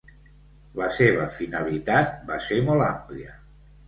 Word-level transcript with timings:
La 0.77 0.85
seva 0.95 1.27
finalitat 1.35 2.15
va 2.31 2.39
ser 2.47 2.57
molt 2.71 2.87
àmplia. 2.87 3.37